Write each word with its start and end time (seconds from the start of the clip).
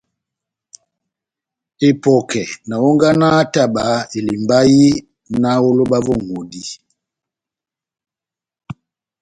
Epɔkɛ 1.87 2.41
na 2.67 2.75
hónganaha 2.83 3.41
taba 3.53 3.85
elimbahi 4.17 4.81
náh 5.41 5.59
lóba 5.77 5.97
vó 6.05 6.13
ŋʼhodi. 6.25 6.63